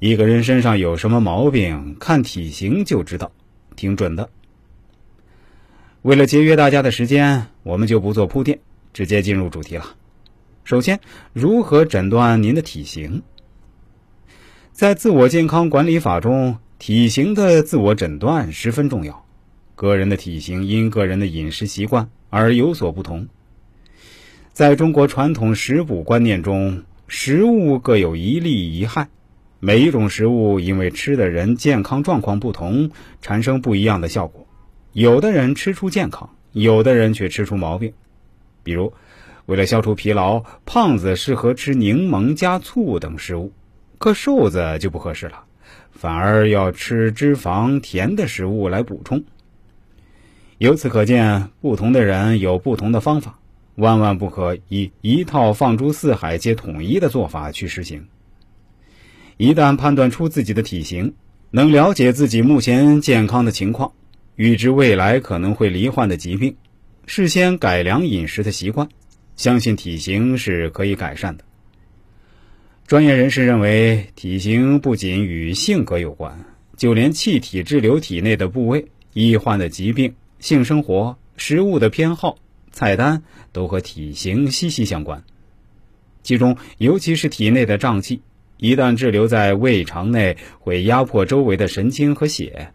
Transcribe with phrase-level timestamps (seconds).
[0.00, 3.32] 一个人身上有什么毛病，看体型就知道，
[3.74, 4.30] 挺准的。
[6.02, 8.60] 为了节约大家的时间，我们就不做铺垫，
[8.92, 9.96] 直接进入主题了。
[10.62, 11.00] 首先，
[11.32, 13.22] 如何诊断您的体型？
[14.70, 19.26] 在自我健康管理法中，体型的自我诊断十分重要。
[19.74, 23.26] 个人的体型因个人的饮食习惯而有所不同。
[24.52, 29.08] 在中国传统食补观念中，食物各有一利一害，
[29.60, 32.90] 每一种食物因为吃的人健康状况不同，
[33.20, 34.46] 产生不一样的效果。
[34.92, 37.92] 有的人吃出健康，有的人却吃出毛病。
[38.62, 38.92] 比如，
[39.46, 43.52] 为了消除疲劳，胖子适合吃柠檬加醋等食物，
[43.98, 45.42] 可瘦子就不合适了，
[45.90, 49.24] 反而要吃脂肪甜的食物来补充。
[50.58, 53.40] 由此可见，不同的人有不同的方法，
[53.74, 58.06] 万万不可以一套放诸四海皆统一的做法去实行。
[59.38, 61.14] 一旦判断出自己的体型，
[61.52, 63.92] 能了解自己目前健康的情况，
[64.34, 66.56] 预知未来可能会罹患的疾病，
[67.06, 68.88] 事先改良饮食的习惯，
[69.36, 71.44] 相信体型是可以改善的。
[72.88, 76.44] 专业人士认为，体型不仅与性格有关，
[76.76, 80.14] 就连气体滞留体内的部位、易患的疾病。
[80.40, 82.38] 性生活、食物的偏好、
[82.70, 85.24] 菜单都和体型息息相关，
[86.22, 88.20] 其中尤其是体内的胀气，
[88.58, 92.72] 一旦滞留在胃肠内，会压迫周围的神经和血。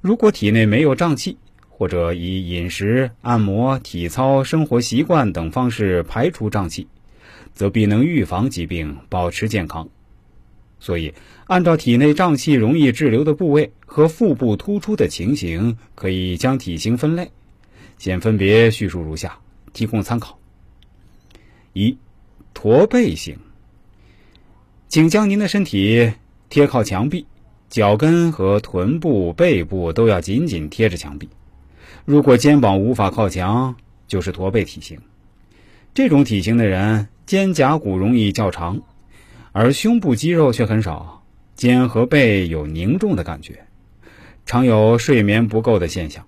[0.00, 6.88] 如果体内没有胀气，或者以饮食、按摩、体操、生活习惯等方式排除胀气，
[7.54, 9.88] 则必能预防疾病，保持健康。
[10.80, 11.14] 所以，
[11.46, 17.30] 按照体内胀气容易滞留的部位和腹部突出的情形，可以将体型分类。
[17.98, 19.38] 现分别叙述如下，
[19.72, 20.38] 提供参考：
[21.72, 21.98] 一、
[22.54, 23.38] 驼背型，
[24.98, 26.14] 请将您的身体
[26.48, 27.24] 贴靠墙壁，
[27.68, 31.28] 脚跟和臀部、背部都要紧紧贴着墙壁。
[32.04, 33.76] 如果肩膀无法靠墙，
[34.08, 34.98] 就是驼背体型。
[35.94, 38.82] 这种体型的人，肩胛骨容易较长。
[39.52, 41.22] 而胸部肌肉却很少，
[41.54, 43.66] 肩和背有凝重的感觉，
[44.46, 46.26] 常有睡眠不够的现象。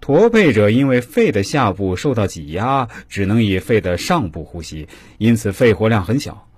[0.00, 4.88] 驼背者因为肺的下部受到挤压，只能以肺的上部呼吸，
[5.18, 6.48] 因此肺活量很小。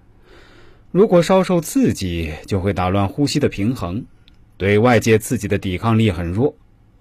[0.95, 4.01] 如果稍受刺激，就会打乱呼吸的平衡，
[4.57, 6.55] 对外界刺激的抵抗力很弱，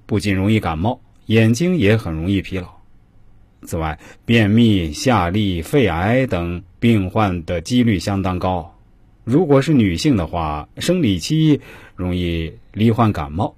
[0.08, 2.68] 不仅容易感冒，眼睛也很容易疲劳。
[3.68, 8.76] 此外，便秘、下痢、肺癌等病患的几率相当高。
[9.24, 11.62] 如果是女性的话，生理期
[11.96, 13.56] 容易罹患感冒，